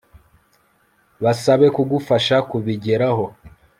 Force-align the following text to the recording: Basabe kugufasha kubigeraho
Basabe 1.23 1.67
kugufasha 1.75 2.35
kubigeraho 2.49 3.25